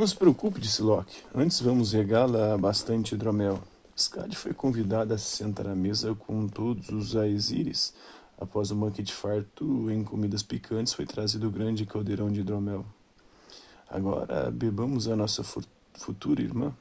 Não 0.00 0.06
se 0.06 0.16
preocupe, 0.16 0.58
disse 0.58 0.80
Loki. 0.80 1.22
Antes 1.34 1.60
vamos 1.60 1.92
regá-la 1.92 2.56
bastante 2.56 3.14
hidromel. 3.14 3.62
Skadi 3.94 4.34
foi 4.34 4.54
convidada 4.54 5.14
a 5.14 5.18
se 5.18 5.36
sentar 5.36 5.66
à 5.66 5.74
mesa 5.74 6.14
com 6.14 6.48
todos 6.48 6.88
os 6.88 7.14
Aesiris. 7.14 7.92
Após 8.40 8.70
um 8.70 8.80
banquete 8.80 9.12
farto 9.12 9.90
em 9.90 10.02
comidas 10.02 10.42
picantes, 10.42 10.94
foi 10.94 11.04
trazido 11.04 11.48
o 11.48 11.50
grande 11.50 11.84
caldeirão 11.84 12.32
de 12.32 12.40
hidromel. 12.40 12.82
Agora 13.90 14.50
bebamos 14.50 15.06
a 15.06 15.14
nossa 15.14 15.44
futura 15.92 16.40
irmã, 16.40 16.74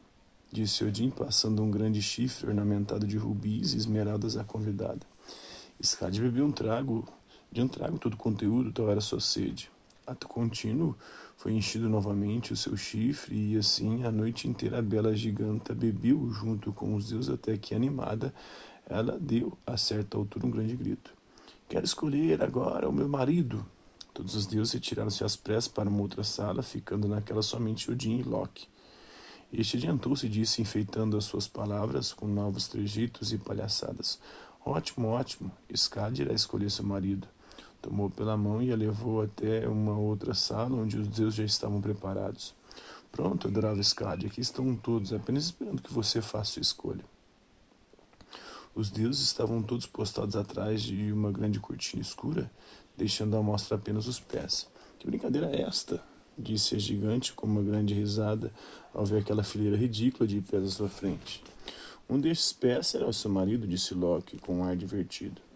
disse 0.49 0.85
Odin, 0.85 1.09
passando 1.09 1.61
um 1.61 1.69
grande 1.69 2.01
chifre 2.01 2.47
ornamentado 2.47 3.05
de 3.05 3.17
rubis 3.17 3.73
e 3.73 3.77
esmeraldas 3.79 4.37
à 4.37 4.45
convidada. 4.45 5.05
Skadi 5.77 6.21
bebeu 6.21 6.45
um 6.45 6.53
trago, 6.53 7.05
de 7.51 7.61
um 7.61 7.67
trago 7.67 7.99
todo 7.99 8.13
o 8.13 8.17
conteúdo, 8.17 8.71
tal 8.71 8.89
era 8.89 9.01
sua 9.01 9.19
sede. 9.19 9.69
Ato 10.09 10.27
contínuo, 10.27 10.95
foi 11.37 11.53
enchido 11.53 11.87
novamente 11.87 12.51
o 12.51 12.57
seu 12.57 12.75
chifre, 12.75 13.53
e 13.53 13.57
assim 13.57 14.03
a 14.03 14.11
noite 14.11 14.47
inteira 14.47 14.79
a 14.79 14.81
bela 14.81 15.15
giganta 15.15 15.71
bebeu 15.75 16.31
junto 16.31 16.73
com 16.73 16.95
os 16.95 17.09
deuses, 17.09 17.29
até 17.29 17.55
que, 17.57 17.75
animada, 17.75 18.33
ela 18.87 19.19
deu 19.19 19.55
a 19.67 19.77
certa 19.77 20.17
altura 20.17 20.47
um 20.47 20.49
grande 20.49 20.75
grito: 20.75 21.13
Quero 21.67 21.85
escolher 21.85 22.41
agora 22.41 22.89
o 22.89 22.91
meu 22.91 23.07
marido. 23.07 23.63
Todos 24.11 24.33
os 24.33 24.47
deuses 24.47 24.73
retiraram-se 24.73 25.23
às 25.23 25.35
pressas 25.35 25.67
para 25.67 25.87
uma 25.87 26.01
outra 26.01 26.23
sala, 26.23 26.63
ficando 26.63 27.07
naquela 27.07 27.43
somente 27.43 27.91
Odin 27.91 28.17
e 28.17 28.23
Loki. 28.23 28.67
Este 29.53 29.77
adiantou-se 29.77 30.25
e 30.25 30.29
disse, 30.29 30.59
enfeitando 30.59 31.17
as 31.17 31.25
suas 31.25 31.47
palavras 31.47 32.13
com 32.13 32.27
novos 32.27 32.67
trejeitos 32.67 33.31
e 33.31 33.37
palhaçadas: 33.37 34.19
Ótimo, 34.65 35.09
ótimo, 35.09 35.51
Skad 35.69 36.19
irá 36.19 36.33
escolher 36.33 36.71
seu 36.71 36.83
marido 36.83 37.27
tomou 37.81 38.09
pela 38.09 38.37
mão 38.37 38.61
e 38.61 38.71
a 38.71 38.75
levou 38.75 39.21
até 39.21 39.67
uma 39.67 39.97
outra 39.97 40.33
sala 40.33 40.75
onde 40.75 40.97
os 40.97 41.07
deuses 41.07 41.35
já 41.35 41.43
estavam 41.43 41.81
preparados. 41.81 42.53
Pronto, 43.11 43.47
adorável 43.47 43.83
aqui 44.25 44.41
estão 44.41 44.75
todos, 44.75 45.13
apenas 45.13 45.45
esperando 45.45 45.81
que 45.81 45.91
você 45.91 46.21
faça 46.21 46.53
sua 46.53 46.61
escolha. 46.61 47.03
Os 48.75 48.89
deuses 48.89 49.23
estavam 49.23 49.63
todos 49.63 49.87
postados 49.87 50.35
atrás 50.35 50.81
de 50.81 51.11
uma 51.11 51.31
grande 51.31 51.59
cortina 51.59 52.01
escura, 52.01 52.51
deixando 52.95 53.35
à 53.35 53.41
mostra 53.41 53.75
apenas 53.75 54.07
os 54.07 54.19
pés. 54.19 54.67
Que 54.99 55.07
brincadeira 55.07 55.49
é 55.51 55.61
esta? 55.61 56.01
disse 56.37 56.75
a 56.75 56.79
gigante 56.79 57.33
com 57.33 57.45
uma 57.45 57.61
grande 57.61 57.93
risada 57.93 58.53
ao 58.93 59.05
ver 59.05 59.19
aquela 59.19 59.43
fileira 59.43 59.75
ridícula 59.75 60.25
de 60.25 60.39
pés 60.39 60.63
à 60.63 60.69
sua 60.69 60.87
frente. 60.87 61.43
Um 62.09 62.19
destes 62.19 62.53
pés 62.53 62.87
será 62.87 63.07
o 63.07 63.13
seu 63.13 63.29
marido, 63.29 63.67
disse 63.67 63.93
Loki 63.93 64.37
com 64.37 64.59
um 64.59 64.63
ar 64.63 64.75
divertido. 64.75 65.48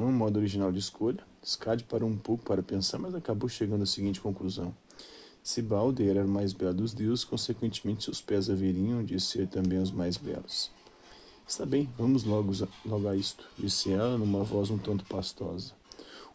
Um 0.00 0.12
modo 0.12 0.38
original 0.38 0.70
de 0.70 0.78
escolha, 0.78 1.18
Skad 1.42 1.82
parou 1.82 2.08
um 2.08 2.16
pouco 2.16 2.44
para 2.44 2.62
pensar, 2.62 2.98
mas 2.98 3.16
acabou 3.16 3.48
chegando 3.48 3.82
à 3.82 3.86
seguinte 3.86 4.20
conclusão. 4.20 4.72
Se 5.42 5.60
Balder 5.60 6.16
era 6.16 6.24
o 6.24 6.28
mais 6.28 6.52
belo 6.52 6.72
dos 6.72 6.94
deuses, 6.94 7.24
consequentemente 7.24 8.04
seus 8.04 8.20
pés 8.20 8.48
haveriam 8.48 9.04
de 9.04 9.18
ser 9.18 9.48
também 9.48 9.80
os 9.80 9.90
mais 9.90 10.16
belos. 10.16 10.70
Está 11.48 11.66
bem, 11.66 11.90
vamos 11.98 12.22
logo, 12.22 12.52
logo 12.86 13.08
a 13.08 13.16
isto, 13.16 13.44
disse 13.58 13.90
ela 13.90 14.16
numa 14.16 14.44
voz 14.44 14.70
um 14.70 14.78
tanto 14.78 15.04
pastosa. 15.04 15.72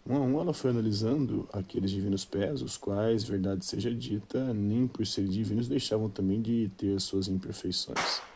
Um 0.06 0.18
a 0.18 0.20
um 0.20 0.42
ela 0.42 0.54
foi 0.54 0.72
analisando 0.72 1.48
aqueles 1.54 1.92
divinos 1.92 2.26
pés, 2.26 2.62
os 2.62 2.76
quais, 2.76 3.24
verdade 3.24 3.64
seja 3.64 3.96
dita, 3.96 4.54
nem 4.54 4.88
por 4.88 5.08
serem 5.08 5.30
divinos 5.30 5.70
deixavam 5.70 6.10
também 6.10 6.42
de 6.42 6.70
ter 6.76 7.00
suas 7.00 7.30
imperfeições. 7.30 8.33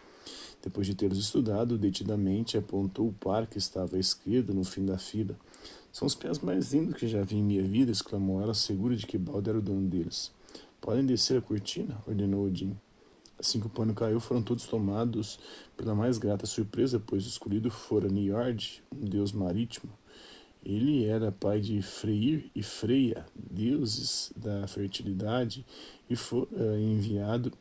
Depois 0.61 0.87
de 0.87 0.95
tê-los 0.95 1.17
estudado 1.17 1.77
detidamente, 1.77 2.57
apontou 2.57 3.07
o 3.07 3.13
par 3.13 3.47
que 3.47 3.57
estava 3.57 3.95
à 3.95 3.99
esquerda 3.99 4.53
no 4.53 4.63
fim 4.63 4.85
da 4.85 4.97
fila. 4.97 5.37
São 5.91 6.05
os 6.05 6.15
pés 6.15 6.39
mais 6.39 6.73
lindos 6.73 6.95
que 6.95 7.07
já 7.07 7.23
vi 7.23 7.37
em 7.37 7.43
minha 7.43 7.63
vida, 7.63 7.91
exclamou 7.91 8.41
ela, 8.41 8.53
segura 8.53 8.95
de 8.95 9.05
que 9.05 9.17
Balder 9.17 9.51
era 9.51 9.59
o 9.59 9.61
dono 9.61 9.87
deles. 9.87 10.31
Podem 10.81 11.05
descer 11.05 11.37
a 11.37 11.41
cortina? 11.41 11.97
ordenou 12.07 12.45
Odin. 12.45 12.77
Assim 13.39 13.59
que 13.59 13.67
o 13.67 13.69
pano 13.69 13.93
caiu, 13.93 14.19
foram 14.19 14.41
todos 14.41 14.65
tomados 14.65 15.39
pela 15.75 15.93
mais 15.93 16.17
grata 16.17 16.45
surpresa, 16.45 16.99
pois 16.99 17.25
o 17.25 17.29
escolhido 17.29 17.69
fora 17.69 18.07
Niord, 18.07 18.83
um 18.91 19.05
deus 19.05 19.31
marítimo. 19.31 19.91
Ele 20.65 21.05
era 21.05 21.31
pai 21.31 21.61
de 21.61 21.81
Freyr 21.81 22.49
e 22.55 22.63
Freya, 22.63 23.25
deuses 23.35 24.33
da 24.35 24.67
fertilidade, 24.67 25.65
e 26.09 26.15
fora 26.15 26.79
enviado 26.79 27.51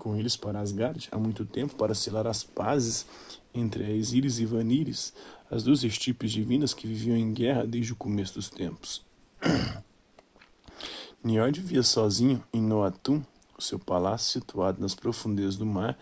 com 0.00 0.16
eles 0.16 0.34
para 0.34 0.58
Asgard 0.58 1.08
há 1.12 1.18
muito 1.18 1.44
tempo 1.44 1.76
para 1.76 1.94
selar 1.94 2.26
as 2.26 2.42
pazes 2.42 3.06
entre 3.54 3.84
a 3.84 3.90
e 3.90 4.46
Vanires, 4.46 5.12
as 5.50 5.62
duas 5.62 5.84
estirpes 5.84 6.32
divinas 6.32 6.72
que 6.72 6.86
viviam 6.86 7.16
em 7.16 7.32
guerra 7.32 7.66
desde 7.66 7.92
o 7.92 7.96
começo 7.96 8.34
dos 8.34 8.48
tempos. 8.48 9.04
Niord 11.22 11.60
vivia 11.60 11.82
sozinho 11.82 12.42
em 12.52 12.62
Noatum, 12.62 13.22
seu 13.58 13.78
palácio 13.78 14.40
situado 14.40 14.80
nas 14.80 14.94
profundezas 14.94 15.56
do 15.56 15.66
mar, 15.66 15.98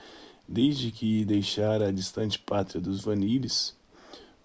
desde 0.46 0.92
que 0.92 1.24
deixara 1.24 1.88
a 1.88 1.92
distante 1.92 2.38
pátria 2.38 2.80
dos 2.80 3.00
Vanires. 3.00 3.76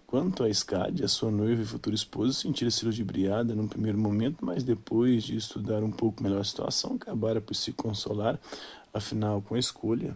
Quanto 0.07 0.43
a 0.43 0.49
Skadi, 0.49 1.03
a 1.03 1.07
sua 1.07 1.31
noiva 1.31 1.61
e 1.61 1.65
futura 1.65 1.95
esposa, 1.95 2.33
sentira-se 2.33 2.85
ludibriada 2.85 3.55
num 3.55 3.67
primeiro 3.67 3.97
momento, 3.97 4.45
mas 4.45 4.63
depois 4.63 5.23
de 5.23 5.35
estudar 5.35 5.83
um 5.83 5.91
pouco 5.91 6.21
melhor 6.21 6.41
a 6.41 6.43
situação, 6.43 6.95
acabara 6.95 7.41
por 7.41 7.55
se 7.55 7.71
consolar 7.71 8.39
Afinal, 8.93 9.41
com 9.41 9.57
escolha, 9.57 10.15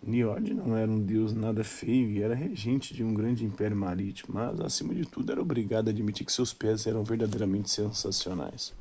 Niord 0.00 0.54
não 0.54 0.76
era 0.76 0.88
um 0.88 1.00
deus 1.00 1.32
nada 1.32 1.64
feio 1.64 2.10
e 2.10 2.22
era 2.22 2.32
regente 2.32 2.94
de 2.94 3.02
um 3.02 3.12
grande 3.12 3.44
império 3.44 3.76
marítimo, 3.76 4.34
mas, 4.34 4.60
acima 4.60 4.94
de 4.94 5.04
tudo, 5.04 5.32
era 5.32 5.42
obrigado 5.42 5.88
a 5.88 5.90
admitir 5.90 6.24
que 6.24 6.32
seus 6.32 6.52
pés 6.52 6.86
eram 6.86 7.02
verdadeiramente 7.02 7.70
sensacionais. 7.72 8.72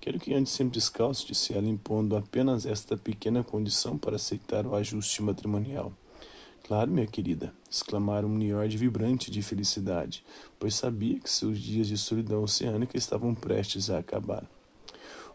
Quero 0.00 0.20
que 0.20 0.32
antes 0.32 0.52
sempre 0.52 0.74
descalço, 0.74 1.26
disse 1.26 1.52
ela, 1.52 1.66
impondo 1.66 2.16
apenas 2.16 2.64
esta 2.64 2.96
pequena 2.96 3.42
condição 3.42 3.98
para 3.98 4.14
aceitar 4.14 4.64
o 4.68 4.76
ajuste 4.76 5.20
matrimonial. 5.20 5.92
Claro, 6.64 6.92
minha 6.92 7.08
querida, 7.08 7.52
exclamaram 7.68 8.28
Niord 8.28 8.76
vibrante 8.76 9.32
de 9.32 9.42
felicidade, 9.42 10.24
pois 10.60 10.76
sabia 10.76 11.18
que 11.18 11.28
seus 11.28 11.58
dias 11.58 11.88
de 11.88 11.98
solidão 11.98 12.44
oceânica 12.44 12.96
estavam 12.96 13.34
prestes 13.34 13.90
a 13.90 13.98
acabar. 13.98 14.48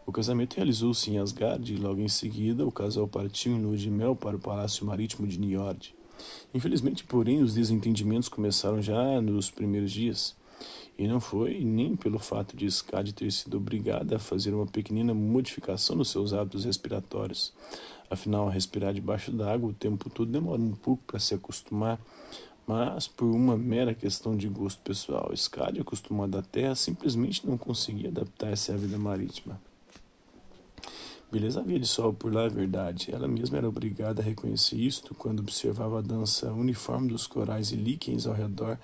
O 0.06 0.12
casamento 0.12 0.56
realizou-se 0.56 1.10
em 1.10 1.18
Asgard 1.18 1.72
e 1.72 1.76
logo 1.76 2.00
em 2.00 2.08
seguida 2.08 2.66
o 2.66 2.70
casal 2.70 3.08
partiu 3.08 3.52
em 3.52 3.62
lua 3.62 3.76
de 3.76 3.90
mel 3.90 4.14
para 4.14 4.36
o 4.36 4.40
palácio 4.40 4.84
marítimo 4.84 5.26
de 5.26 5.38
Niord. 5.40 5.94
Infelizmente, 6.52 7.04
porém, 7.04 7.42
os 7.42 7.54
desentendimentos 7.54 8.28
começaram 8.28 8.82
já 8.82 9.20
nos 9.22 9.50
primeiros 9.50 9.90
dias. 9.90 10.36
E 10.98 11.08
não 11.08 11.20
foi 11.20 11.64
nem 11.64 11.96
pelo 11.96 12.18
fato 12.18 12.54
de 12.54 12.66
Skad 12.66 13.12
ter 13.12 13.32
sido 13.32 13.56
obrigada 13.56 14.16
a 14.16 14.18
fazer 14.18 14.54
uma 14.54 14.66
pequenina 14.66 15.14
modificação 15.14 15.96
nos 15.96 16.10
seus 16.10 16.32
hábitos 16.32 16.64
respiratórios. 16.64 17.52
Afinal, 18.08 18.48
respirar 18.48 18.92
debaixo 18.92 19.32
d'água 19.32 19.70
o 19.70 19.74
tempo 19.74 20.10
todo 20.10 20.30
demora 20.30 20.60
um 20.60 20.74
pouco 20.74 21.02
para 21.06 21.18
se 21.18 21.34
acostumar, 21.34 21.98
mas 22.66 23.08
por 23.08 23.24
uma 23.24 23.56
mera 23.56 23.94
questão 23.94 24.36
de 24.36 24.48
gosto 24.48 24.80
pessoal. 24.82 25.30
Skad, 25.32 25.80
acostumada 25.80 26.38
à 26.38 26.42
terra, 26.42 26.74
simplesmente 26.74 27.46
não 27.46 27.56
conseguia 27.58 28.10
adaptar-se 28.10 28.70
à 28.70 28.76
vida 28.76 28.98
marítima. 28.98 29.58
Beleza 31.34 31.58
havia 31.58 31.80
de 31.80 31.86
sol 31.88 32.14
por 32.14 32.32
lá, 32.32 32.44
é 32.44 32.48
verdade. 32.48 33.12
Ela 33.12 33.26
mesma 33.26 33.58
era 33.58 33.68
obrigada 33.68 34.22
a 34.22 34.24
reconhecer 34.24 34.76
isto 34.76 35.16
quando 35.16 35.40
observava 35.40 35.98
a 35.98 36.00
dança 36.00 36.52
uniforme 36.52 37.08
dos 37.08 37.26
corais 37.26 37.72
e 37.72 37.74
líquens 37.74 38.24
ao 38.24 38.32
redor 38.32 38.78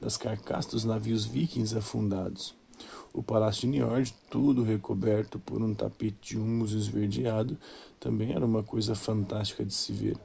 das 0.00 0.16
carcaças 0.16 0.70
dos 0.70 0.84
navios 0.84 1.24
vikings 1.24 1.76
afundados. 1.76 2.54
O 3.12 3.24
palácio 3.24 3.62
de 3.62 3.76
Niord, 3.76 4.14
tudo 4.30 4.62
recoberto 4.62 5.40
por 5.40 5.60
um 5.60 5.74
tapete 5.74 6.16
de 6.20 6.38
humus 6.38 6.74
esverdeado, 6.74 7.58
também 7.98 8.34
era 8.34 8.46
uma 8.46 8.62
coisa 8.62 8.94
fantástica 8.94 9.64
de 9.64 9.74
se 9.74 9.92
ver. 9.92 10.16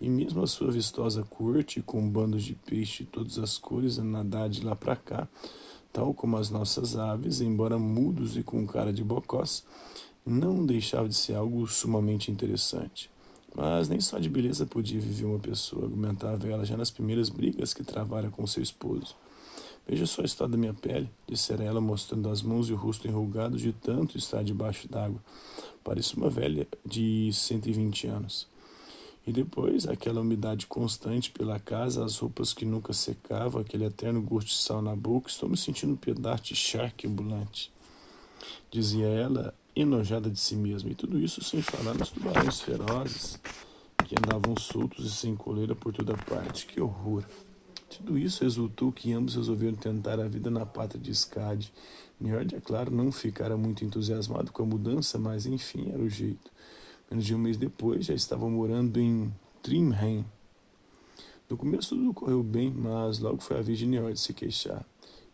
E 0.00 0.10
mesmo 0.10 0.42
a 0.42 0.46
sua 0.48 0.72
vistosa 0.72 1.22
corte, 1.22 1.80
com 1.80 2.10
bandos 2.10 2.42
de 2.42 2.56
peixe 2.56 3.04
de 3.04 3.10
todas 3.10 3.38
as 3.38 3.56
cores 3.56 3.96
a 3.96 4.02
nadar 4.02 4.48
de 4.48 4.64
lá 4.64 4.74
para 4.74 4.96
cá, 4.96 5.28
tal 5.92 6.12
como 6.12 6.36
as 6.36 6.50
nossas 6.50 6.96
aves, 6.96 7.40
embora 7.40 7.78
mudos 7.78 8.36
e 8.36 8.42
com 8.42 8.66
cara 8.66 8.92
de 8.92 9.04
bocós, 9.04 9.64
não 10.24 10.64
deixava 10.64 11.08
de 11.08 11.14
ser 11.14 11.34
algo 11.34 11.66
sumamente 11.66 12.30
interessante. 12.30 13.10
Mas 13.54 13.88
nem 13.88 14.00
só 14.00 14.18
de 14.18 14.28
beleza 14.28 14.64
podia 14.64 14.98
viver 14.98 15.26
uma 15.26 15.38
pessoa, 15.38 15.84
argumentava 15.84 16.48
ela 16.48 16.64
já 16.64 16.76
nas 16.76 16.90
primeiras 16.90 17.28
brigas 17.28 17.74
que 17.74 17.84
travara 17.84 18.30
com 18.30 18.46
seu 18.46 18.62
esposo. 18.62 19.14
Veja 19.86 20.06
só 20.06 20.22
o 20.22 20.24
estado 20.24 20.52
da 20.52 20.56
minha 20.56 20.72
pele, 20.72 21.10
dissera 21.26 21.64
ela, 21.64 21.80
mostrando 21.80 22.30
as 22.30 22.40
mãos 22.40 22.68
e 22.68 22.72
o 22.72 22.76
rosto 22.76 23.08
enrugados 23.08 23.60
de 23.60 23.72
tanto 23.72 24.16
estar 24.16 24.42
debaixo 24.42 24.88
d'água. 24.88 25.20
Parecia 25.82 26.16
uma 26.16 26.30
velha 26.30 26.66
de 26.86 27.30
120 27.32 28.06
anos. 28.06 28.46
E 29.26 29.32
depois, 29.32 29.86
aquela 29.86 30.20
umidade 30.20 30.66
constante 30.66 31.30
pela 31.30 31.58
casa, 31.58 32.04
as 32.04 32.18
roupas 32.18 32.52
que 32.52 32.64
nunca 32.64 32.92
secavam, 32.92 33.60
aquele 33.60 33.84
eterno 33.84 34.22
gosto 34.22 34.48
de 34.48 34.54
sal 34.54 34.80
na 34.80 34.96
boca, 34.96 35.28
estou 35.28 35.48
me 35.48 35.56
sentindo 35.56 35.92
um 35.92 35.96
pedaço 35.96 36.44
de 36.44 36.56
charque 36.56 37.06
ambulante. 37.06 37.70
Dizia 38.70 39.06
ela, 39.06 39.54
enojada 39.74 40.30
de 40.30 40.38
si 40.38 40.56
mesma. 40.56 40.90
E 40.90 40.94
tudo 40.94 41.18
isso 41.18 41.42
sem 41.42 41.62
falar 41.62 41.94
nos 41.94 42.10
tubarões 42.10 42.60
ferozes 42.60 43.40
que 44.04 44.14
andavam 44.18 44.56
soltos 44.56 45.06
e 45.06 45.10
sem 45.10 45.34
coleira 45.34 45.74
por 45.74 45.92
toda 45.92 46.16
parte. 46.16 46.66
Que 46.66 46.80
horror! 46.80 47.24
Tudo 47.88 48.16
isso 48.16 48.42
resultou 48.42 48.90
que 48.90 49.12
ambos 49.12 49.34
resolveram 49.34 49.76
tentar 49.76 50.18
a 50.18 50.26
vida 50.26 50.50
na 50.50 50.64
pátria 50.64 51.00
de 51.00 51.10
Skad. 51.10 51.70
Njord, 52.20 52.54
é 52.54 52.60
claro, 52.60 52.90
não 52.90 53.12
ficara 53.12 53.56
muito 53.56 53.84
entusiasmado 53.84 54.50
com 54.50 54.62
a 54.62 54.66
mudança, 54.66 55.18
mas 55.18 55.44
enfim, 55.44 55.90
era 55.92 56.02
o 56.02 56.08
jeito. 56.08 56.50
Menos 57.10 57.26
de 57.26 57.34
um 57.34 57.38
mês 57.38 57.58
depois, 57.58 58.06
já 58.06 58.14
estava 58.14 58.48
morando 58.48 58.98
em 58.98 59.30
Trimheim. 59.62 60.24
No 61.50 61.56
começo 61.58 61.94
tudo 61.94 62.14
correu 62.14 62.42
bem, 62.42 62.70
mas 62.70 63.18
logo 63.18 63.42
foi 63.42 63.58
a 63.58 63.62
Virginia 63.62 64.10
de 64.10 64.18
se 64.18 64.32
queixar. 64.32 64.86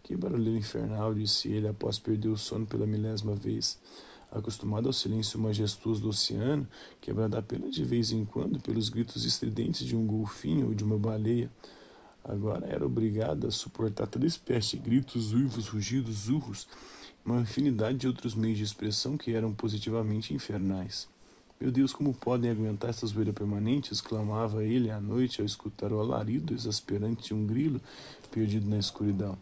Que 0.03 0.17
barulho 0.17 0.57
infernal, 0.57 1.15
disse 1.15 1.49
ele 1.49 1.69
após 1.69 1.99
perder 1.99 2.29
o 2.29 2.37
sono 2.37 2.67
pela 2.67 2.87
milésima 2.87 3.35
vez. 3.37 3.79
Acostumado 4.31 4.87
ao 4.87 4.93
silêncio 4.93 5.39
majestoso 5.39 6.03
do 6.03 6.11
oceano, 6.11 6.69
quebrado 7.01 7.37
apenas 7.37 7.75
de 7.75 7.83
vez 7.83 8.13
em 8.13 8.27
quando 8.27 8.61
pelos 8.61 8.91
gritos 8.91 9.25
estridentes 9.25 9.87
de 9.87 9.97
um 9.97 10.07
golfinho 10.07 10.67
ou 10.67 10.75
de 10.75 10.85
uma 10.85 10.99
baleia, 10.99 11.51
agora 12.23 12.67
era 12.67 12.85
obrigado 12.85 13.47
a 13.47 13.51
suportar 13.51 14.07
toda 14.07 14.27
espécie 14.27 14.77
de 14.77 14.83
gritos, 14.83 15.33
uivos, 15.33 15.69
rugidos, 15.69 16.29
urros, 16.29 16.69
uma 17.25 17.41
infinidade 17.41 17.99
de 17.99 18.07
outros 18.07 18.35
meios 18.35 18.59
de 18.59 18.65
expressão 18.65 19.17
que 19.17 19.33
eram 19.33 19.53
positivamente 19.55 20.35
infernais. 20.35 21.09
Meu 21.61 21.73
Deus, 21.73 21.93
como 21.93 22.15
podem 22.15 22.51
aguentar 22.51 22.91
essa 22.91 23.07
zoeira 23.07 23.33
permanente? 23.33 23.93
exclamava 23.93 24.63
ele 24.63 24.91
à 24.91 25.01
noite 25.01 25.41
ao 25.41 25.47
escutar 25.47 25.93
o 25.93 26.01
alarido 26.01 26.55
exasperante 26.55 27.29
de 27.29 27.35
um 27.35 27.47
grilo 27.47 27.81
perdido 28.31 28.69
na 28.69 28.79
escuridão. 28.79 29.37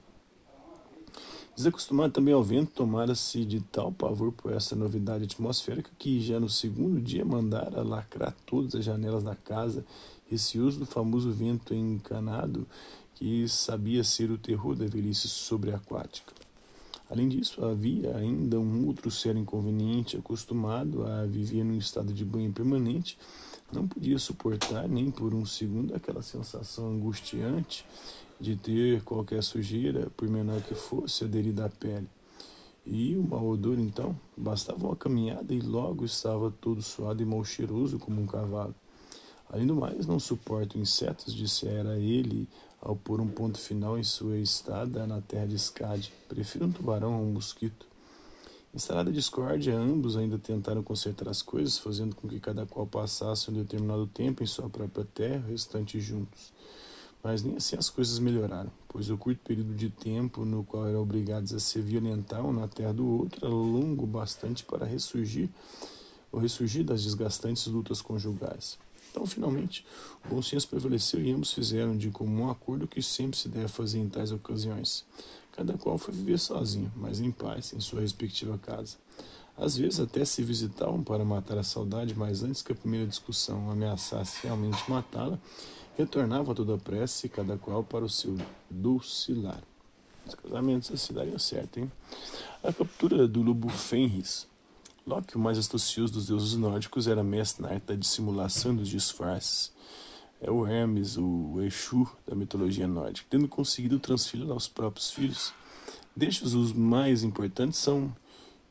Desacostumado 1.57 2.13
também 2.13 2.35
ao 2.35 2.43
vento, 2.43 2.71
tomara-se 2.73 3.43
de 3.43 3.61
tal 3.61 3.91
pavor 3.91 4.31
por 4.31 4.53
essa 4.53 4.77
novidade 4.77 5.25
atmosférica 5.25 5.91
que 5.99 6.21
já 6.21 6.39
no 6.39 6.51
segundo 6.51 7.01
dia 7.01 7.25
mandara 7.25 7.83
lacrar 7.83 8.37
todas 8.45 8.75
as 8.75 8.85
janelas 8.85 9.25
da 9.25 9.35
casa, 9.35 9.83
receoso 10.31 10.81
do 10.81 10.85
famoso 10.85 11.33
vento 11.33 11.73
encanado 11.73 12.67
que 13.15 13.49
sabia 13.49 14.05
ser 14.05 14.31
o 14.31 14.37
terror 14.37 14.77
da 14.77 14.85
velhice 14.85 15.29
sobreaquática. 15.29 16.35
Além 17.09 17.27
disso, 17.27 17.65
havia 17.65 18.15
ainda 18.15 18.61
um 18.61 18.87
outro 18.87 19.11
ser 19.11 19.35
inconveniente, 19.35 20.19
acostumado 20.19 21.07
a 21.07 21.25
viver 21.25 21.65
num 21.65 21.79
estado 21.79 22.13
de 22.13 22.23
banho 22.23 22.53
permanente, 22.53 23.17
não 23.73 23.89
podia 23.89 24.19
suportar 24.19 24.87
nem 24.87 25.11
por 25.11 25.33
um 25.33 25.47
segundo 25.47 25.95
aquela 25.95 26.21
sensação 26.21 26.91
angustiante 26.91 27.87
de 28.41 28.57
ter 28.57 29.03
qualquer 29.03 29.43
sujeira, 29.43 30.11
por 30.17 30.29
menor 30.29 30.61
que 30.63 30.75
fosse, 30.75 31.25
aderida 31.25 31.67
à 31.67 31.69
pele. 31.69 32.09
E 32.85 33.17
o 33.17 33.23
mau 33.23 33.49
odor, 33.49 33.79
então, 33.79 34.15
bastava 34.37 34.87
uma 34.87 34.97
caminhada 34.97 35.53
e 35.53 35.61
logo 35.61 36.05
estava 36.05 36.53
todo 36.61 36.81
suado 36.81 37.23
e 37.23 37.27
mal 37.27 37.45
cheiroso 37.45 37.99
como 37.99 38.21
um 38.21 38.27
cavalo. 38.27 38.75
Além 39.49 39.67
do 39.67 39.75
mais, 39.75 40.07
não 40.07 40.19
suporto 40.19 40.79
insetos, 40.79 41.35
dissera 41.35 41.99
ele 41.99 42.49
ao 42.81 42.95
pôr 42.95 43.21
um 43.21 43.29
ponto 43.29 43.59
final 43.59 43.99
em 43.99 44.05
sua 44.05 44.39
estada 44.39 45.07
na 45.07 45.21
terra 45.21 45.47
de 45.47 45.57
Skad. 45.57 46.13
Prefiro 46.29 46.67
um 46.67 46.73
tubarão 46.73 47.15
a 47.15 47.19
um 47.19 47.33
mosquito. 47.33 47.87
Instalada 48.75 49.11
a 49.11 49.13
discórdia, 49.13 49.75
ambos 49.75 50.17
ainda 50.17 50.39
tentaram 50.39 50.83
consertar 50.83 51.29
as 51.29 51.43
coisas, 51.43 51.79
fazendo 51.79 52.15
com 52.15 52.29
que 52.29 52.39
cada 52.39 52.67
qual 52.67 52.87
passasse 52.87 53.51
um 53.51 53.55
determinado 53.55 54.07
tempo 54.07 54.43
em 54.43 54.47
sua 54.47 54.69
própria 54.69 55.07
terra, 55.15 55.45
o 55.47 55.51
restante 55.51 55.99
juntos. 55.99 56.53
Mas 57.27 57.43
nem 57.43 57.57
assim 57.57 57.75
as 57.75 57.91
coisas 57.91 58.21
melhoraram, 58.21 58.71
pois 58.87 59.11
o 59.11 59.19
curto 59.19 59.41
período 59.43 59.75
de 59.75 59.91
tempo 59.91 60.45
no 60.45 60.63
qual 60.63 60.87
eram 60.87 61.03
obrigados 61.03 61.53
a 61.53 61.59
se 61.59 61.81
violentar 61.81 62.47
um 62.47 62.53
na 62.53 62.69
terra 62.69 62.93
do 62.93 63.05
outro 63.05 63.45
era 63.45 63.53
longo 63.53 64.07
bastante 64.07 64.63
para 64.63 64.87
ressurgir 64.87 65.49
ou 66.31 66.39
ressurgir 66.39 66.85
das 66.85 67.03
desgastantes 67.03 67.67
lutas 67.67 68.01
conjugais. 68.01 68.79
Então, 69.11 69.27
finalmente, 69.27 69.85
o 70.25 70.37
bom 70.37 70.41
senso 70.41 70.69
prevaleceu 70.69 71.21
e 71.21 71.33
ambos 71.33 71.53
fizeram 71.53 71.97
de 71.97 72.11
comum 72.11 72.49
acordo 72.49 72.85
o 72.85 72.89
que 72.89 73.03
sempre 73.03 73.37
se 73.37 73.49
deve 73.49 73.67
fazer 73.67 73.99
em 73.99 74.09
tais 74.09 74.31
ocasiões. 74.31 75.05
Cada 75.51 75.77
qual 75.77 75.99
foi 75.99 76.15
viver 76.15 76.39
sozinho, 76.39 76.93
mas 76.95 77.19
em 77.19 77.33
paz, 77.33 77.73
em 77.73 77.81
sua 77.81 78.03
respectiva 78.03 78.57
casa. 78.57 78.99
Às 79.57 79.77
vezes 79.77 79.99
até 79.99 80.25
se 80.25 80.45
visitavam 80.45 81.03
para 81.03 81.25
matar 81.25 81.59
a 81.59 81.65
saudade, 81.65 82.15
mas 82.15 82.45
antes 82.45 82.63
que 82.63 82.71
a 82.71 82.75
primeira 82.77 83.05
discussão 83.05 83.69
ameaçasse 83.69 84.45
realmente 84.45 84.89
matá-la, 84.89 85.41
retornava 85.97 86.55
toda 86.55 86.77
pressa 86.77 87.27
e 87.27 87.29
cada 87.29 87.57
qual 87.57 87.83
para 87.83 88.05
o 88.05 88.09
seu 88.09 88.37
dulcilar. 88.71 89.63
Os 90.27 90.35
casamentos 90.35 90.91
assim 90.91 91.15
dariam 91.15 91.39
certo, 91.39 91.79
hein? 91.79 91.91
A 92.63 92.73
captura 92.73 93.27
do 93.27 93.43
lobo 93.43 93.69
Fenris. 93.69 94.47
Loki, 95.07 95.37
o 95.37 95.39
mais 95.39 95.57
astucioso 95.57 96.15
dos 96.15 96.27
deuses 96.27 96.57
nórdicos, 96.57 97.07
era 97.07 97.23
mestre 97.23 97.63
na 97.63 97.71
arte 97.71 97.85
da 97.85 97.95
dissimulação 97.95 98.75
dos 98.75 98.89
disfarces. 98.89 99.73
É 100.41 100.51
o 100.51 100.67
Hermes, 100.67 101.17
o 101.17 101.63
Exu 101.63 102.07
da 102.27 102.35
mitologia 102.35 102.87
nórdica, 102.87 103.29
tendo 103.31 103.49
conseguido 103.49 103.99
transferi-lo 103.99 104.53
aos 104.53 104.69
próprios 104.69 105.11
filhos. 105.11 105.55
Destes, 106.15 106.53
os 106.55 106.73
mais 106.73 107.23
importantes 107.23 107.79
são 107.79 108.15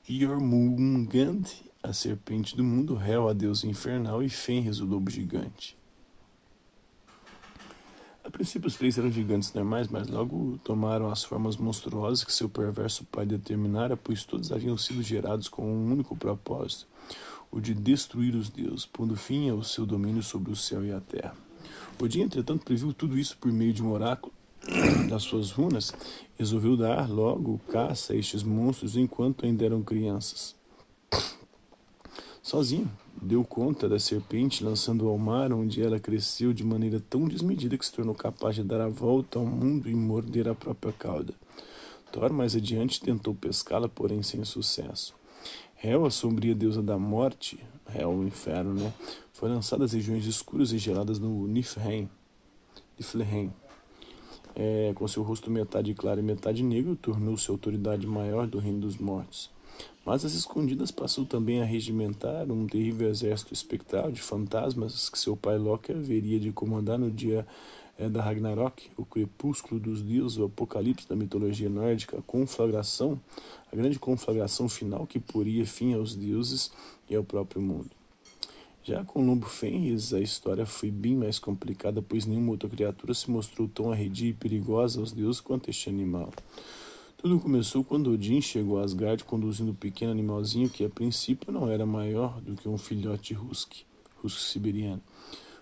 Jormungand, 0.08 1.46
a 1.82 1.94
serpente 1.94 2.56
do 2.56 2.64
mundo, 2.64 3.02
Hel, 3.02 3.30
a 3.30 3.34
deusa 3.34 3.66
infernal, 3.66 4.22
e 4.22 4.30
Fenris, 4.30 4.80
o 4.80 4.86
lobo 4.86 5.10
gigante. 5.10 5.76
Princípio, 8.36 8.68
os 8.68 8.76
três 8.76 8.98
eram 8.98 9.10
gigantes 9.10 9.54
normais, 9.54 9.88
mas 9.88 10.10
logo 10.10 10.60
tomaram 10.62 11.10
as 11.10 11.24
formas 11.24 11.56
monstruosas 11.56 12.22
que 12.22 12.34
seu 12.34 12.50
perverso 12.50 13.06
pai 13.06 13.26
determinara, 13.26 13.96
pois 13.96 14.26
todos 14.26 14.52
haviam 14.52 14.78
sido 14.78 15.02
gerados 15.02 15.48
com 15.48 15.66
um 15.66 15.90
único 15.90 16.18
propósito, 16.18 16.86
o 17.50 17.62
de 17.62 17.74
destruir 17.74 18.36
os 18.36 18.50
deuses, 18.50 18.86
pondo 18.86 19.16
fim 19.16 19.50
ao 19.50 19.64
seu 19.64 19.86
domínio 19.86 20.22
sobre 20.22 20.52
o 20.52 20.56
céu 20.56 20.84
e 20.84 20.92
a 20.92 21.00
terra. 21.00 21.34
Odin, 21.98 22.24
entretanto, 22.24 22.66
previu 22.66 22.94
tudo 22.94 23.18
isso 23.18 23.38
por 23.38 23.50
meio 23.54 23.72
de 23.72 23.82
um 23.82 23.90
oráculo 23.90 24.34
das 25.10 25.24
suas 25.24 25.52
runas, 25.52 25.94
resolveu 26.38 26.76
dar 26.76 27.10
logo 27.10 27.62
caça 27.70 28.12
a 28.12 28.18
estes 28.18 28.44
monstros 28.44 28.98
enquanto 28.98 29.46
ainda 29.46 29.64
eram 29.64 29.82
crianças. 29.82 30.54
Sozinho, 32.44 32.92
deu 33.26 33.44
conta 33.44 33.90
da 33.90 34.00
serpente, 34.00 34.64
lançando 34.64 35.10
ao 35.10 35.18
mar, 35.18 35.52
onde 35.52 35.82
ela 35.82 36.00
cresceu 36.00 36.54
de 36.54 36.64
maneira 36.64 37.00
tão 37.10 37.28
desmedida 37.28 37.76
que 37.76 37.86
se 37.86 37.92
tornou 37.92 38.14
capaz 38.14 38.56
de 38.56 38.64
dar 38.64 38.80
a 38.80 38.88
volta 38.88 39.40
ao 39.40 39.46
mundo 39.46 39.90
e 39.90 39.96
morder 39.96 40.48
a 40.48 40.54
própria 40.54 40.94
cauda. 40.94 41.34
Thor, 42.12 42.32
mais 42.32 42.56
adiante, 42.56 43.02
tentou 43.02 43.34
pescá-la, 43.34 43.90
porém 43.90 44.22
sem 44.22 44.46
sucesso. 44.46 45.16
Hel, 45.84 46.06
a 46.06 46.12
sombria 46.12 46.54
deusa 46.54 46.84
da 46.84 46.98
morte, 46.98 47.60
Hel, 47.94 48.12
o 48.12 48.24
inferno, 48.24 48.74
né? 48.76 48.94
Foi 49.34 49.50
lançada 49.50 49.84
às 49.84 49.94
regiões 49.94 50.26
escuras 50.26 50.72
e 50.72 50.78
geladas 50.78 51.20
no 51.20 51.48
Niflheim. 51.48 52.08
Niflheim. 52.98 53.52
É, 54.56 54.94
com 54.96 55.08
seu 55.08 55.24
rosto 55.24 55.50
metade 55.52 55.94
claro 55.94 56.20
e 56.20 56.24
metade 56.24 56.64
negro, 56.64 56.96
tornou-se 56.96 57.50
a 57.50 57.54
autoridade 57.54 58.06
maior 58.08 58.48
do 58.48 58.60
reino 58.60 58.80
dos 58.80 58.98
mortos. 58.98 59.50
Mas 60.06 60.24
às 60.24 60.34
escondidas 60.34 60.92
passou 60.92 61.26
também 61.26 61.62
a 61.62 61.66
regimentar 61.66 62.52
um 62.52 62.68
terrível 62.68 63.10
exército 63.10 63.54
espectral 63.54 64.12
de 64.12 64.22
fantasmas 64.22 65.10
que 65.10 65.18
seu 65.18 65.36
pai 65.36 65.58
Loki 65.58 65.92
haveria 65.92 66.40
de 66.40 66.52
comandar 66.52 67.00
no 67.00 67.10
dia 67.10 67.46
é, 67.98 68.10
da 68.10 68.22
Ragnarok, 68.22 68.90
o 68.98 69.06
crepúsculo 69.06 69.80
dos 69.80 70.02
deuses, 70.02 70.38
o 70.38 70.46
apocalipse 70.46 71.08
da 71.08 71.16
mitologia 71.16 71.70
nórdica, 71.70 72.20
a 72.20 72.22
conflagração, 72.22 73.20
a 73.72 73.76
grande 73.76 73.98
conflagração 73.98 74.70
final 74.70 75.08
que 75.08 75.20
poria 75.20 75.66
fim 75.66 75.94
aos 75.94 76.14
deuses 76.14 76.72
e 77.10 77.16
ao 77.16 77.24
próprio 77.24 77.62
mundo. 77.62 77.90
Já 78.84 79.04
com 79.04 79.26
Lobo 79.26 79.48
Fenris, 79.48 80.14
a 80.14 80.20
história 80.20 80.64
foi 80.64 80.92
bem 80.92 81.16
mais 81.16 81.40
complicada, 81.40 82.04
pois 82.04 82.28
nenhuma 82.28 82.52
outra 82.52 82.70
criatura 82.70 83.16
se 83.16 83.32
mostrou 83.32 83.68
tão 83.68 83.92
arredia 83.92 84.30
e 84.30 84.34
perigosa 84.34 85.00
aos 85.00 85.12
deuses 85.12 85.42
quanto 85.42 85.72
este 85.72 85.90
animal. 85.90 86.32
Tudo 87.18 87.40
começou 87.40 87.84
quando 87.84 88.12
Odin 88.12 88.42
chegou 88.42 88.78
a 88.78 88.84
Asgard 88.84 89.24
conduzindo 89.24 89.72
um 89.72 89.76
pequeno 89.76 90.12
animalzinho 90.12 90.70
que 90.70 90.84
a 90.84 90.90
princípio 90.90 91.52
não 91.52 91.70
era 91.70 91.86
maior 91.86 92.40
do 92.42 92.56
que 92.56 92.68
um 92.68 92.78
filhote 92.78 93.34
husky, 93.34 93.86
husky 94.24 94.42
siberiano. 94.42 95.02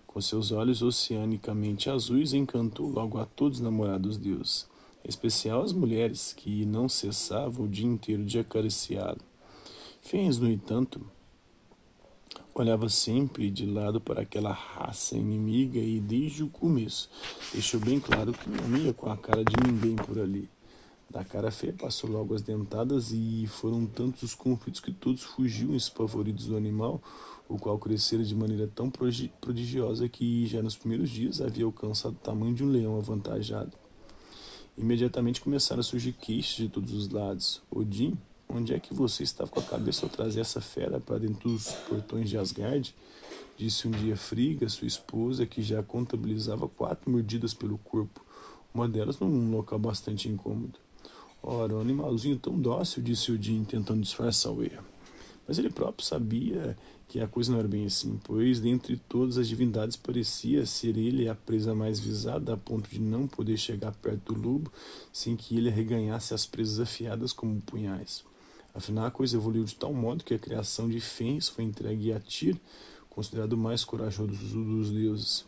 Com 0.05 0.19
seus 0.19 0.51
olhos 0.51 0.81
oceanicamente 0.81 1.89
azuis, 1.89 2.33
encantou 2.33 2.89
logo 2.89 3.17
a 3.17 3.25
todos 3.25 3.59
os 3.59 3.63
namorados 3.63 4.17
deuses, 4.17 4.67
em 5.05 5.09
especial 5.09 5.61
as 5.61 5.71
mulheres, 5.71 6.33
que 6.33 6.65
não 6.65 6.89
cessavam 6.89 7.65
o 7.65 7.69
dia 7.69 7.87
inteiro 7.87 8.25
de 8.25 8.39
acariciá-lo. 8.39 9.21
Fens, 10.01 10.39
no 10.39 10.51
entanto, 10.51 11.01
olhava 12.53 12.89
sempre 12.89 13.49
de 13.49 13.65
lado 13.65 14.01
para 14.01 14.21
aquela 14.21 14.51
raça 14.51 15.15
inimiga 15.15 15.79
e, 15.79 15.99
desde 15.99 16.43
o 16.43 16.49
começo, 16.49 17.09
deixou 17.53 17.79
bem 17.79 17.99
claro 17.99 18.33
que 18.33 18.49
não 18.49 18.77
ia 18.77 18.93
com 18.93 19.09
a 19.09 19.15
cara 19.15 19.45
de 19.45 19.55
ninguém 19.65 19.95
por 19.95 20.19
ali. 20.19 20.49
Da 21.13 21.23
cara 21.23 21.51
feia 21.51 21.71
passou 21.71 22.09
logo 22.09 22.33
as 22.33 22.41
dentadas 22.41 23.11
e 23.11 23.45
foram 23.45 23.85
tantos 23.85 24.23
os 24.23 24.33
conflitos 24.33 24.81
que 24.81 24.91
todos 24.91 25.21
fugiam 25.21 25.75
espavoridos 25.75 26.47
do 26.47 26.57
animal, 26.57 26.99
o 27.47 27.55
qual 27.59 27.77
crescera 27.77 28.23
de 28.23 28.33
maneira 28.33 28.67
tão 28.67 28.89
prodigiosa 28.89 30.09
que 30.09 30.47
já 30.47 30.63
nos 30.63 30.75
primeiros 30.75 31.11
dias 31.11 31.39
havia 31.39 31.65
alcançado 31.65 32.15
o 32.15 32.17
tamanho 32.17 32.55
de 32.55 32.63
um 32.63 32.67
leão 32.67 32.97
avantajado. 32.97 33.77
Imediatamente 34.75 35.39
começaram 35.39 35.81
a 35.81 35.83
surgir 35.83 36.13
queixas 36.13 36.55
de 36.55 36.67
todos 36.67 36.91
os 36.91 37.07
lados. 37.07 37.61
Odin, 37.69 38.17
onde 38.49 38.73
é 38.73 38.79
que 38.79 38.91
você 38.91 39.21
estava 39.21 39.51
com 39.51 39.59
a 39.59 39.63
cabeça 39.63 40.07
ao 40.07 40.09
trazer 40.09 40.39
essa 40.39 40.61
fera 40.61 40.99
para 40.99 41.19
dentro 41.19 41.47
dos 41.47 41.73
portões 41.87 42.27
de 42.27 42.39
Asgard? 42.39 42.95
Disse 43.55 43.87
um 43.87 43.91
dia 43.91 44.17
Friga, 44.17 44.67
sua 44.67 44.87
esposa, 44.87 45.45
que 45.45 45.61
já 45.61 45.83
contabilizava 45.83 46.67
quatro 46.67 47.11
mordidas 47.11 47.53
pelo 47.53 47.77
corpo, 47.77 48.25
uma 48.73 48.89
delas 48.89 49.19
num 49.19 49.51
local 49.51 49.77
bastante 49.77 50.27
incômodo. 50.27 50.82
Ora, 51.45 51.75
um 51.75 51.81
animalzinho 51.81 52.39
tão 52.39 52.57
dócil, 52.57 53.03
disse 53.03 53.29
o 53.29 53.41
Jim, 53.41 53.65
tentando 53.65 54.01
disfarçar 54.01 54.53
o 54.53 54.63
erro. 54.63 54.85
Mas 55.45 55.57
ele 55.59 55.69
próprio 55.69 56.07
sabia 56.07 56.77
que 57.09 57.19
a 57.19 57.27
coisa 57.27 57.51
não 57.51 57.59
era 57.59 57.67
bem 57.67 57.85
assim, 57.85 58.17
pois 58.23 58.61
dentre 58.61 58.95
todas 58.95 59.37
as 59.37 59.49
divindades 59.49 59.97
parecia 59.97 60.65
ser 60.65 60.97
ele 60.97 61.27
a 61.27 61.35
presa 61.35 61.75
mais 61.75 61.99
visada, 61.99 62.53
a 62.53 62.57
ponto 62.57 62.89
de 62.89 63.01
não 63.01 63.27
poder 63.27 63.57
chegar 63.57 63.91
perto 63.91 64.33
do 64.33 64.41
lobo 64.41 64.71
sem 65.11 65.35
que 65.35 65.57
ele 65.57 65.67
arreganhasse 65.67 66.33
as 66.33 66.45
presas 66.45 66.79
afiadas 66.79 67.33
como 67.33 67.61
punhais. 67.61 68.23
Afinal, 68.73 69.05
a 69.05 69.11
coisa 69.11 69.35
evoluiu 69.35 69.65
de 69.65 69.75
tal 69.75 69.93
modo 69.93 70.23
que 70.23 70.33
a 70.33 70.39
criação 70.39 70.87
de 70.87 71.01
Fênix 71.01 71.49
foi 71.49 71.65
entregue 71.65 72.13
a 72.13 72.21
Tyr, 72.21 72.55
considerado 73.09 73.53
o 73.53 73.57
mais 73.57 73.83
corajoso 73.83 74.31
dos 74.31 74.89
deuses. 74.91 75.45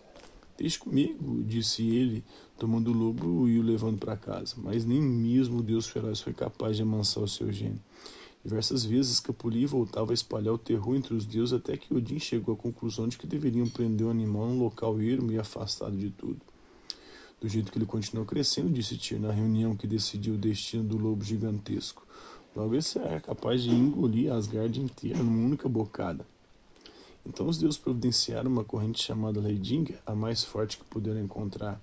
Deixe 0.57 0.79
comigo, 0.79 1.43
disse 1.43 1.83
ele, 1.83 2.23
tomando 2.57 2.91
o 2.91 2.93
lobo 2.93 3.47
e 3.47 3.59
o 3.59 3.61
levando 3.61 3.99
para 3.99 4.15
casa. 4.15 4.55
Mas 4.57 4.85
nem 4.85 5.01
mesmo 5.01 5.59
o 5.59 5.63
deus 5.63 5.87
feroz 5.87 6.21
foi 6.21 6.33
capaz 6.33 6.77
de 6.77 6.83
amansar 6.83 7.23
o 7.23 7.27
seu 7.27 7.51
gênio. 7.51 7.81
Diversas 8.43 8.85
vezes 8.85 9.13
escapulia 9.13 9.63
e 9.63 9.65
voltava 9.65 10.11
a 10.11 10.13
espalhar 10.13 10.53
o 10.53 10.57
terror 10.57 10.95
entre 10.95 11.13
os 11.13 11.25
deuses 11.25 11.51
até 11.51 11.75
que 11.75 11.93
Odin 11.93 12.19
chegou 12.19 12.53
à 12.53 12.57
conclusão 12.57 13.07
de 13.07 13.17
que 13.17 13.25
deveriam 13.25 13.67
prender 13.67 14.05
o 14.05 14.11
animal 14.11 14.47
num 14.47 14.59
local 14.59 15.01
ermo 15.01 15.31
e 15.31 15.39
afastado 15.39 15.97
de 15.97 16.11
tudo. 16.11 16.39
Do 17.41 17.49
jeito 17.49 17.71
que 17.71 17.77
ele 17.77 17.85
continuou 17.85 18.25
crescendo, 18.25 18.69
disse 18.69 18.97
Tyr 18.97 19.19
na 19.19 19.31
reunião 19.31 19.75
que 19.75 19.87
decidiu 19.87 20.35
o 20.35 20.37
destino 20.37 20.83
do 20.83 20.97
lobo 20.97 21.23
gigantesco. 21.23 22.05
Logo 22.55 22.75
ele 22.75 22.81
será 22.81 23.19
capaz 23.19 23.63
de 23.63 23.71
engolir 23.71 24.31
Asgard 24.31 24.79
inteira 24.79 25.17
numa 25.17 25.45
única 25.45 25.67
bocada. 25.67 26.25
Então 27.25 27.47
os 27.47 27.57
deuses 27.57 27.79
providenciaram 27.79 28.49
uma 28.49 28.63
corrente 28.63 29.01
chamada 29.01 29.39
Leidinga, 29.39 29.99
a 30.05 30.13
mais 30.13 30.43
forte 30.43 30.77
que 30.77 30.85
puderam 30.85 31.19
encontrar. 31.19 31.81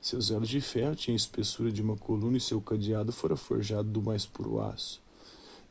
Seus 0.00 0.30
elos 0.30 0.48
de 0.48 0.60
ferro 0.60 0.94
tinham 0.94 1.14
a 1.14 1.16
espessura 1.16 1.72
de 1.72 1.80
uma 1.80 1.96
coluna 1.96 2.36
e 2.36 2.40
seu 2.40 2.60
cadeado 2.60 3.12
fora 3.12 3.36
forjado 3.36 3.88
do 3.88 4.02
mais 4.02 4.26
puro 4.26 4.60
aço. 4.60 5.00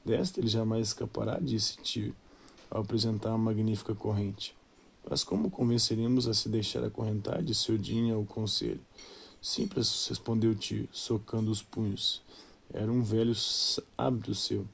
Desta 0.04 0.40
ele 0.40 0.48
jamais 0.48 0.88
escapará, 0.88 1.38
disse 1.40 1.78
Tyr, 1.78 2.14
ao 2.70 2.82
apresentar 2.82 3.30
uma 3.30 3.38
magnífica 3.38 3.94
corrente. 3.94 4.56
Mas 5.08 5.24
como 5.24 5.52
convenceremos 5.52 6.28
a 6.28 6.34
se 6.34 6.50
deixar 6.50 6.84
acorrentar? 6.84 7.44
disse 7.44 7.72
Odin 7.72 8.12
ao 8.12 8.24
conselho. 8.24 8.80
Simples, 9.42 10.08
respondeu 10.08 10.56
Tyr, 10.56 10.88
socando 10.92 11.52
os 11.52 11.62
punhos. 11.62 12.22
Era 12.74 12.92
um 12.92 13.04
velho 13.04 13.36
sábio 13.36 14.34
seu 14.34 14.66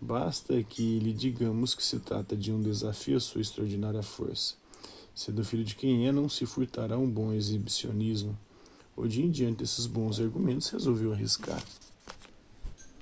Basta 0.00 0.62
que 0.62 1.00
lhe 1.00 1.12
digamos 1.12 1.74
que 1.74 1.82
se 1.82 1.98
trata 1.98 2.36
de 2.36 2.52
um 2.52 2.62
desafio 2.62 3.16
à 3.16 3.20
sua 3.20 3.40
extraordinária 3.40 4.02
força. 4.02 4.54
Sendo 5.12 5.44
filho 5.44 5.64
de 5.64 5.74
quem 5.74 6.06
é, 6.06 6.12
não 6.12 6.28
se 6.28 6.46
furtará 6.46 6.96
um 6.96 7.10
bom 7.10 7.32
exibicionismo. 7.32 8.38
Odin, 8.96 9.30
diante 9.30 9.58
desses 9.58 9.86
bons 9.86 10.20
argumentos, 10.20 10.70
resolveu 10.70 11.12
arriscar. 11.12 11.60